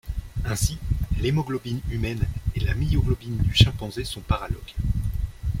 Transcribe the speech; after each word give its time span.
Ainsi, 0.45 0.79
l'hémoglobine 1.19 1.79
humaine 1.91 2.25
et 2.55 2.59
la 2.61 2.73
myoglobine 2.73 3.37
du 3.37 3.53
chimpanzé 3.53 4.03
sont 4.03 4.21
paralogues. 4.21 4.73